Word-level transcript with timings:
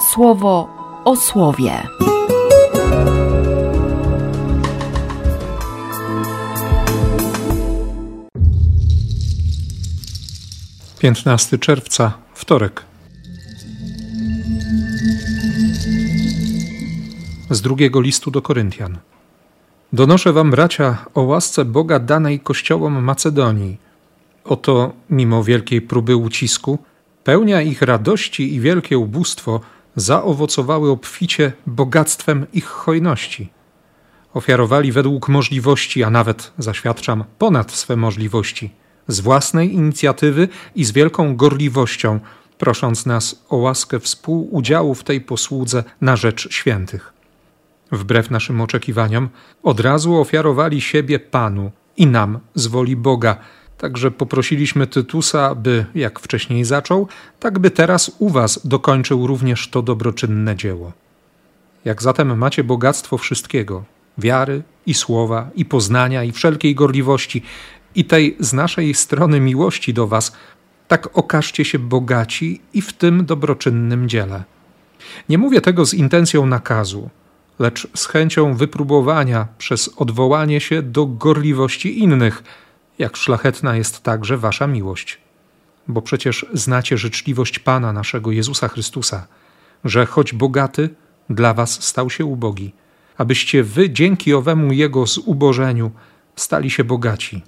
słowo 0.00 0.68
o 1.04 1.16
słowie. 1.16 1.82
15 10.98 11.58
czerwca, 11.58 12.12
wtorek. 12.34 12.84
Z 17.50 17.60
drugiego 17.60 18.00
listu 18.00 18.30
do 18.30 18.42
Koryntian. 18.42 18.98
Donoszę 19.92 20.32
wam, 20.32 20.50
bracia, 20.50 20.98
o 21.14 21.22
łasce 21.22 21.64
Boga 21.64 21.98
danej 21.98 22.40
kościołom 22.40 23.04
Macedonii. 23.04 23.76
Oto, 24.44 24.92
mimo 25.10 25.44
wielkiej 25.44 25.82
próby 25.82 26.16
ucisku, 26.16 26.78
pełnia 27.24 27.62
ich 27.62 27.82
radości 27.82 28.54
i 28.54 28.60
wielkie 28.60 28.98
ubóstwo 28.98 29.60
zaowocowały 30.00 30.90
obficie 30.90 31.52
bogactwem 31.66 32.46
ich 32.52 32.66
hojności. 32.66 33.52
Ofiarowali 34.34 34.92
według 34.92 35.28
możliwości, 35.28 36.02
a 36.02 36.10
nawet, 36.10 36.52
zaświadczam, 36.58 37.24
ponad 37.38 37.72
swe 37.72 37.96
możliwości– 37.96 38.70
z 39.08 39.20
własnej 39.20 39.74
inicjatywy 39.74 40.48
i 40.74 40.84
z 40.84 40.92
wielką 40.92 41.36
gorliwością, 41.36 42.20
prosząc 42.58 43.06
nas 43.06 43.44
o 43.48 43.56
łaskę 43.56 44.00
współudziału 44.00 44.94
w 44.94 45.04
tej 45.04 45.20
posłudze 45.20 45.84
na 46.00 46.16
rzecz 46.16 46.52
świętych. 46.52 47.12
Wbrew 47.92 48.30
naszym 48.30 48.60
oczekiwaniom, 48.60 49.28
od 49.62 49.80
razu 49.80 50.20
ofiarowali 50.20 50.80
siebie 50.80 51.18
Panu 51.18 51.70
i 51.96 52.06
nam 52.06 52.38
z 52.54 52.66
woli 52.66 52.96
Boga, 52.96 53.36
Także 53.78 54.10
poprosiliśmy 54.10 54.86
Tytusa, 54.86 55.54
by 55.54 55.86
jak 55.94 56.20
wcześniej 56.20 56.64
zaczął, 56.64 57.08
tak 57.40 57.58
by 57.58 57.70
teraz 57.70 58.12
u 58.18 58.28
Was 58.28 58.60
dokończył 58.66 59.26
również 59.26 59.68
to 59.68 59.82
dobroczynne 59.82 60.56
dzieło. 60.56 60.92
Jak 61.84 62.02
zatem 62.02 62.38
macie 62.38 62.64
bogactwo 62.64 63.18
wszystkiego 63.18 63.84
wiary 64.18 64.62
i 64.86 64.94
słowa, 64.94 65.50
i 65.54 65.64
poznania, 65.64 66.24
i 66.24 66.32
wszelkiej 66.32 66.74
gorliwości, 66.74 67.42
i 67.94 68.04
tej 68.04 68.36
z 68.40 68.52
naszej 68.52 68.94
strony 68.94 69.40
miłości 69.40 69.94
do 69.94 70.06
Was, 70.06 70.32
tak 70.88 71.18
okażcie 71.18 71.64
się 71.64 71.78
bogaci 71.78 72.60
i 72.74 72.82
w 72.82 72.92
tym 72.92 73.26
dobroczynnym 73.26 74.08
dziele. 74.08 74.44
Nie 75.28 75.38
mówię 75.38 75.60
tego 75.60 75.86
z 75.86 75.94
intencją 75.94 76.46
nakazu, 76.46 77.10
lecz 77.58 77.88
z 77.96 78.06
chęcią 78.06 78.54
wypróbowania 78.54 79.46
przez 79.58 79.90
odwołanie 79.96 80.60
się 80.60 80.82
do 80.82 81.06
gorliwości 81.06 81.98
innych, 81.98 82.42
jak 82.98 83.16
szlachetna 83.16 83.76
jest 83.76 84.02
także 84.02 84.36
Wasza 84.36 84.66
miłość. 84.66 85.18
Bo 85.88 86.02
przecież 86.02 86.46
znacie 86.52 86.98
życzliwość 86.98 87.58
Pana 87.58 87.92
naszego 87.92 88.32
Jezusa 88.32 88.68
Chrystusa, 88.68 89.26
że 89.84 90.06
choć 90.06 90.32
bogaty, 90.32 90.90
dla 91.30 91.54
Was 91.54 91.84
stał 91.84 92.10
się 92.10 92.24
ubogi, 92.24 92.72
abyście 93.18 93.62
Wy 93.62 93.90
dzięki 93.90 94.34
owemu 94.34 94.72
Jego 94.72 95.06
zubożeniu 95.06 95.90
stali 96.36 96.70
się 96.70 96.84
bogaci. 96.84 97.42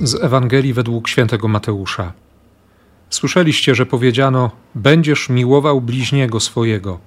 Z 0.00 0.14
Ewangelii 0.14 0.72
według 0.72 1.08
świętego 1.08 1.48
Mateusza. 1.48 2.12
Słyszeliście, 3.10 3.74
że 3.74 3.86
powiedziano: 3.86 4.50
Będziesz 4.74 5.28
miłował 5.28 5.80
bliźniego 5.80 6.40
swojego, 6.40 6.98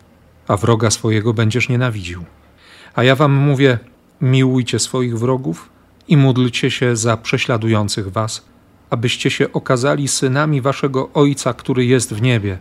a 0.47 0.58
wroga 0.58 0.91
swojego 0.91 1.33
będziesz 1.33 1.69
nienawidził. 1.69 2.25
A 2.95 3.03
ja 3.03 3.16
wam 3.16 3.33
mówię: 3.33 3.80
miłujcie 4.22 4.80
swoich 4.80 5.19
wrogów 5.19 5.69
i 6.08 6.17
módlcie 6.17 6.72
się 6.72 6.95
za 6.95 7.17
prześladujących 7.17 8.11
was, 8.11 8.45
abyście 8.89 9.30
się 9.30 9.53
okazali 9.53 10.08
synami 10.08 10.61
waszego 10.61 11.09
Ojca, 11.14 11.53
który 11.53 11.86
jest 11.86 12.14
w 12.14 12.21
niebie, 12.21 12.58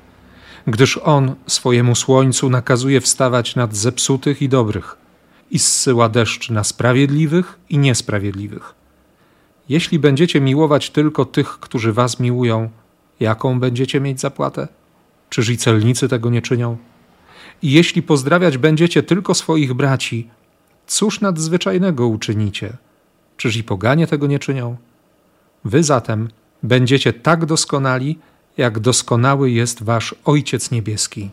gdyż 0.66 0.98
On 1.04 1.34
swojemu 1.46 1.94
słońcu 1.94 2.50
nakazuje 2.50 3.00
wstawać 3.00 3.56
nad 3.56 3.76
zepsutych 3.76 4.42
i 4.42 4.48
dobrych 4.48 4.96
i 5.50 5.58
zsyła 5.58 6.08
deszcz 6.08 6.50
na 6.50 6.64
sprawiedliwych 6.64 7.58
i 7.70 7.78
niesprawiedliwych. 7.78 8.74
Jeśli 9.68 9.98
będziecie 9.98 10.40
miłować 10.40 10.90
tylko 10.90 11.24
tych, 11.24 11.48
którzy 11.48 11.92
was 11.92 12.20
miłują, 12.20 12.70
jaką 13.20 13.60
będziecie 13.60 14.00
mieć 14.00 14.20
zapłatę? 14.20 14.68
Czyż 15.30 15.48
i 15.48 15.56
celnicy 15.56 16.08
tego 16.08 16.30
nie 16.30 16.42
czynią? 16.42 16.76
I 17.62 17.72
jeśli 17.72 18.02
pozdrawiać 18.02 18.58
będziecie 18.58 19.02
tylko 19.02 19.34
swoich 19.34 19.74
braci, 19.74 20.30
cóż 20.86 21.20
nadzwyczajnego 21.20 22.06
uczynicie? 22.06 22.76
Czyż 23.36 23.56
i 23.56 23.64
poganie 23.64 24.06
tego 24.06 24.26
nie 24.26 24.38
czynią? 24.38 24.76
Wy 25.64 25.82
zatem 25.82 26.28
będziecie 26.62 27.12
tak 27.12 27.46
doskonali, 27.46 28.18
jak 28.56 28.80
doskonały 28.80 29.50
jest 29.50 29.82
wasz 29.82 30.14
Ojciec 30.24 30.70
Niebieski. 30.70 31.30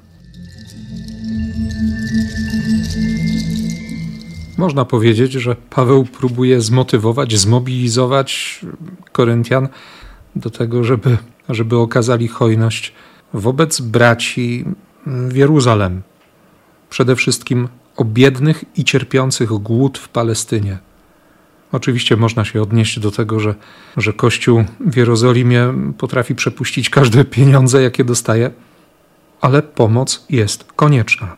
Można 4.58 4.86
powiedzieć, 4.86 5.32
że 5.32 5.56
Paweł 5.56 6.06
próbuje 6.06 6.62
zmotywować, 6.62 7.38
zmobilizować 7.38 8.60
Koryntian 9.12 9.68
do 10.36 10.50
tego, 10.50 10.84
żeby, 10.84 11.18
żeby 11.50 11.78
okazali 11.78 12.28
hojność 12.28 12.94
wobec 13.34 13.82
braci 13.82 14.66
w 15.06 15.36
Jeruzalem. 15.36 16.02
Przede 16.90 17.16
wszystkim 17.16 17.68
o 17.98 18.06
biednych 18.06 18.66
i 18.76 18.84
cierpiących 18.84 19.50
głód 19.50 19.98
w 19.98 20.10
Palestynie. 20.10 20.78
Oczywiście 21.72 22.18
można 22.18 22.46
się 22.46 22.62
odnieść 22.62 23.00
do 23.00 23.12
tego, 23.12 23.40
że, 23.40 23.56
że 23.98 24.14
Kościół 24.14 24.64
w 24.80 24.96
Jerozolimie 24.96 25.74
potrafi 25.98 26.36
przepuścić 26.36 26.90
każde 26.90 27.26
pieniądze, 27.26 27.82
jakie 27.82 28.04
dostaje, 28.04 28.52
ale 29.42 29.62
pomoc 29.62 30.26
jest 30.30 30.64
konieczna 30.64 31.38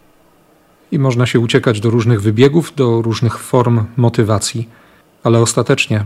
i 0.91 0.99
można 0.99 1.25
się 1.25 1.39
uciekać 1.39 1.79
do 1.79 1.89
różnych 1.89 2.21
wybiegów, 2.21 2.75
do 2.75 3.01
różnych 3.01 3.39
form 3.39 3.85
motywacji, 3.97 4.69
ale 5.23 5.39
ostatecznie 5.39 6.05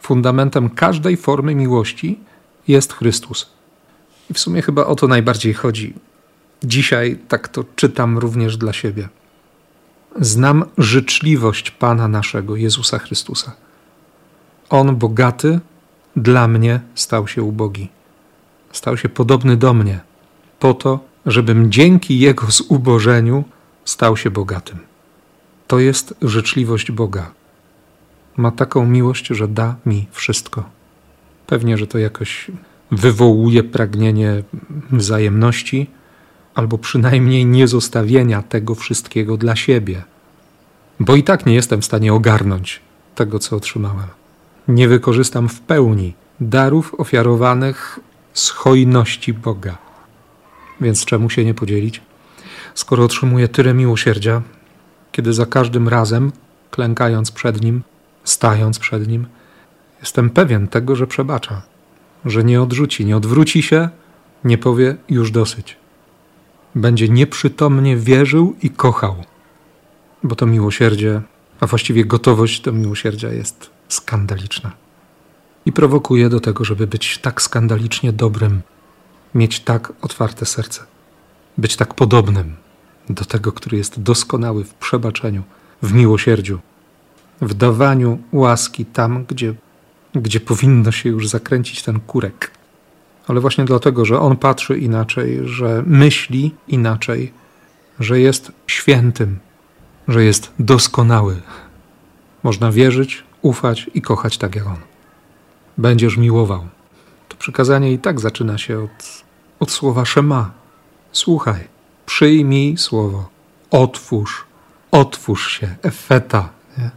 fundamentem 0.00 0.70
każdej 0.70 1.16
formy 1.16 1.54
miłości 1.54 2.18
jest 2.68 2.92
Chrystus. 2.92 3.50
I 4.30 4.34
w 4.34 4.38
sumie 4.38 4.62
chyba 4.62 4.86
o 4.86 4.94
to 4.96 5.08
najbardziej 5.08 5.54
chodzi. 5.54 5.94
Dzisiaj 6.64 7.18
tak 7.28 7.48
to 7.48 7.64
czytam 7.76 8.18
również 8.18 8.56
dla 8.56 8.72
siebie. 8.72 9.08
Znam 10.20 10.64
życzliwość 10.78 11.70
Pana 11.70 12.08
naszego, 12.08 12.56
Jezusa 12.56 12.98
Chrystusa. 12.98 13.52
On, 14.70 14.96
bogaty, 14.96 15.60
dla 16.16 16.48
mnie 16.48 16.80
stał 16.94 17.28
się 17.28 17.42
ubogi. 17.42 17.88
Stał 18.72 18.96
się 18.96 19.08
podobny 19.08 19.56
do 19.56 19.74
mnie, 19.74 20.00
po 20.58 20.74
to, 20.74 21.00
żebym 21.26 21.72
dzięki 21.72 22.18
Jego 22.18 22.46
zubożeniu 22.50 23.44
stał 23.84 24.16
się 24.16 24.30
bogatym. 24.30 24.78
To 25.66 25.78
jest 25.78 26.14
życzliwość 26.22 26.92
Boga. 26.92 27.30
Ma 28.36 28.50
taką 28.50 28.86
miłość, 28.86 29.26
że 29.26 29.48
da 29.48 29.76
mi 29.86 30.06
wszystko. 30.10 30.64
Pewnie, 31.46 31.78
że 31.78 31.86
to 31.86 31.98
jakoś 31.98 32.50
wywołuje 32.90 33.64
pragnienie 33.64 34.42
wzajemności, 34.90 35.90
albo 36.54 36.78
przynajmniej 36.78 37.46
niezostawienia 37.46 38.42
tego 38.42 38.74
wszystkiego 38.74 39.36
dla 39.36 39.56
siebie, 39.56 40.02
bo 41.00 41.16
i 41.16 41.22
tak 41.22 41.46
nie 41.46 41.54
jestem 41.54 41.80
w 41.80 41.84
stanie 41.84 42.14
ogarnąć 42.14 42.80
tego, 43.14 43.38
co 43.38 43.56
otrzymałem. 43.56 44.08
Nie 44.68 44.88
wykorzystam 44.88 45.48
w 45.48 45.60
pełni 45.60 46.14
darów 46.40 46.94
ofiarowanych 46.98 48.00
z 48.32 48.50
hojności 48.50 49.32
Boga. 49.32 49.78
Więc 50.80 51.04
czemu 51.04 51.30
się 51.30 51.44
nie 51.44 51.54
podzielić? 51.54 52.00
skoro 52.74 53.04
otrzymuje 53.04 53.48
tyle 53.48 53.74
miłosierdzia, 53.74 54.42
kiedy 55.12 55.32
za 55.32 55.46
każdym 55.46 55.88
razem, 55.88 56.32
klękając 56.70 57.30
przed 57.30 57.62
Nim, 57.62 57.82
stając 58.24 58.78
przed 58.78 59.08
Nim, 59.08 59.26
jestem 60.00 60.30
pewien 60.30 60.68
tego, 60.68 60.96
że 60.96 61.06
przebacza, 61.06 61.62
że 62.24 62.44
nie 62.44 62.62
odrzuci, 62.62 63.04
nie 63.04 63.16
odwróci 63.16 63.62
się, 63.62 63.88
nie 64.44 64.58
powie 64.58 64.96
już 65.08 65.30
dosyć. 65.30 65.76
Będzie 66.74 67.08
nieprzytomnie 67.08 67.96
wierzył 67.96 68.56
i 68.62 68.70
kochał, 68.70 69.16
bo 70.22 70.36
to 70.36 70.46
miłosierdzie, 70.46 71.22
a 71.60 71.66
właściwie 71.66 72.04
gotowość 72.04 72.60
do 72.60 72.72
miłosierdzia 72.72 73.28
jest 73.28 73.70
skandaliczna. 73.88 74.72
I 75.66 75.72
prowokuje 75.72 76.28
do 76.28 76.40
tego, 76.40 76.64
żeby 76.64 76.86
być 76.86 77.18
tak 77.18 77.42
skandalicznie 77.42 78.12
dobrym, 78.12 78.62
mieć 79.34 79.60
tak 79.60 79.92
otwarte 80.02 80.46
serce 80.46 80.84
być 81.58 81.76
tak 81.76 81.94
podobnym 81.94 82.56
do 83.08 83.24
tego, 83.24 83.52
który 83.52 83.76
jest 83.76 84.02
doskonały 84.02 84.64
w 84.64 84.74
przebaczeniu, 84.74 85.42
w 85.82 85.92
miłosierdziu, 85.92 86.58
w 87.40 87.54
dawaniu 87.54 88.18
łaski 88.32 88.86
tam, 88.86 89.24
gdzie, 89.24 89.54
gdzie 90.14 90.40
powinno 90.40 90.92
się 90.92 91.08
już 91.08 91.28
zakręcić 91.28 91.82
ten 91.82 92.00
kurek. 92.00 92.49
Ale 93.28 93.40
właśnie 93.40 93.64
dlatego, 93.64 94.04
że 94.04 94.20
on 94.20 94.36
patrzy 94.36 94.78
inaczej, 94.78 95.40
że 95.44 95.82
myśli 95.86 96.54
inaczej, 96.68 97.32
że 98.00 98.20
jest 98.20 98.52
świętym, 98.66 99.38
że 100.08 100.24
jest 100.24 100.52
doskonały. 100.58 101.40
Można 102.42 102.72
wierzyć, 102.72 103.24
ufać 103.42 103.90
i 103.94 104.02
kochać 104.02 104.38
tak 104.38 104.56
jak 104.56 104.66
on. 104.66 104.76
Będziesz 105.78 106.16
miłował. 106.16 106.66
To 107.28 107.36
Przykazanie 107.36 107.92
i 107.92 107.98
tak 107.98 108.20
zaczyna 108.20 108.58
się 108.58 108.78
od, 108.78 109.24
od 109.60 109.70
słowa 109.70 110.04
szema. 110.04 110.50
Słuchaj, 111.12 111.68
przyjmij 112.06 112.76
słowo, 112.76 113.28
otwórz, 113.70 114.44
otwórz 114.90 115.50
się, 115.50 115.76
efeta. 115.82 116.48
Nie? 116.78 116.90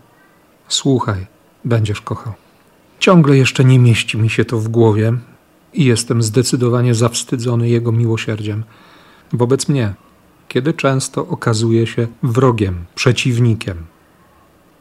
Słuchaj, 0.67 1.27
będziesz 1.65 2.01
kochał. 2.01 2.33
Ciągle 2.99 3.37
jeszcze 3.37 3.63
nie 3.63 3.79
mieści 3.79 4.17
mi 4.17 4.29
się 4.29 4.45
to 4.45 4.57
w 4.57 4.67
głowie 4.67 5.13
i 5.73 5.85
jestem 5.85 6.23
zdecydowanie 6.23 6.95
zawstydzony 6.95 7.69
Jego 7.69 7.91
miłosierdziem 7.91 8.63
wobec 9.33 9.69
mnie, 9.69 9.93
kiedy 10.47 10.73
często 10.73 11.27
okazuje 11.27 11.87
się 11.87 12.07
wrogiem, 12.23 12.85
przeciwnikiem. 12.95 13.77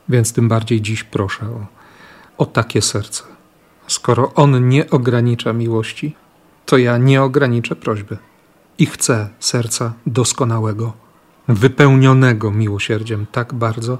Więc 0.09 0.33
tym 0.33 0.49
bardziej 0.49 0.81
dziś 0.81 1.05
proszę 1.05 1.47
o, 1.47 1.67
o 2.39 2.47
takie 2.47 2.83
serce. 2.83 3.23
Skoro 3.87 4.35
On 4.35 4.69
nie 4.69 4.91
ogranicza 4.91 5.53
miłości, 5.53 6.17
to 6.67 6.77
ja 6.79 6.99
nie 6.99 7.23
ograniczę 7.23 7.77
prośby 7.77 8.19
i 8.79 8.87
chcę 8.87 9.29
serca 9.41 9.93
doskonałego, 10.07 10.93
wypełnionego 11.49 12.51
miłosierdziem 12.51 13.27
tak 13.33 13.55
bardzo, 13.55 13.99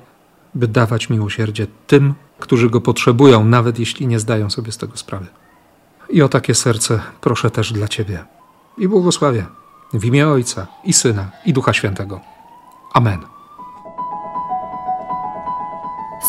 by 0.55 0.69
dawać 0.69 1.11
miłosierdzie 1.11 1.67
tym, 1.87 2.15
którzy 2.39 2.71
go 2.71 2.81
potrzebują, 2.81 3.45
nawet 3.45 3.79
jeśli 3.79 4.07
nie 4.07 4.19
zdają 4.19 4.51
sobie 4.51 4.73
z 4.73 4.79
tego 4.79 4.97
sprawy. 4.97 5.27
I 6.13 6.23
o 6.23 6.29
takie 6.29 6.55
serce 6.55 7.01
proszę 7.21 7.51
też 7.51 7.73
dla 7.73 7.89
Ciebie. 7.89 8.25
I 8.79 8.89
błogosławię 8.89 9.47
w 9.93 10.05
imię 10.05 10.29
Ojca 10.29 10.67
i 10.85 10.93
Syna 10.93 11.31
i 11.47 11.53
Ducha 11.53 11.73
Świętego. 11.73 12.21
Amen. 12.95 13.21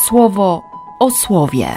Słowo 0.07 0.62
o 1.00 1.12
słowie. 1.12 1.68